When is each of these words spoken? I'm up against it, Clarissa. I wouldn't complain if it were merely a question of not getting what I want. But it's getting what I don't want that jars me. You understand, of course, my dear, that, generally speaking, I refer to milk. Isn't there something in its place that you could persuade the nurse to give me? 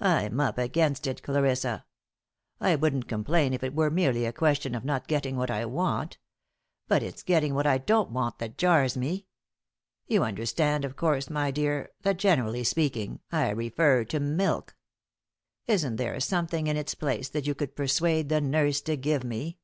I'm 0.00 0.40
up 0.40 0.58
against 0.58 1.06
it, 1.06 1.22
Clarissa. 1.22 1.86
I 2.60 2.74
wouldn't 2.74 3.06
complain 3.06 3.52
if 3.54 3.62
it 3.62 3.76
were 3.76 3.92
merely 3.92 4.24
a 4.24 4.32
question 4.32 4.74
of 4.74 4.84
not 4.84 5.06
getting 5.06 5.36
what 5.36 5.52
I 5.52 5.66
want. 5.66 6.18
But 6.88 7.04
it's 7.04 7.22
getting 7.22 7.54
what 7.54 7.64
I 7.64 7.78
don't 7.78 8.10
want 8.10 8.40
that 8.40 8.58
jars 8.58 8.96
me. 8.96 9.28
You 10.08 10.24
understand, 10.24 10.84
of 10.84 10.96
course, 10.96 11.30
my 11.30 11.52
dear, 11.52 11.92
that, 12.00 12.16
generally 12.16 12.64
speaking, 12.64 13.20
I 13.30 13.50
refer 13.50 14.02
to 14.06 14.18
milk. 14.18 14.74
Isn't 15.68 15.94
there 15.94 16.18
something 16.18 16.66
in 16.66 16.76
its 16.76 16.96
place 16.96 17.28
that 17.28 17.46
you 17.46 17.54
could 17.54 17.76
persuade 17.76 18.30
the 18.30 18.40
nurse 18.40 18.80
to 18.80 18.96
give 18.96 19.22
me? 19.22 19.58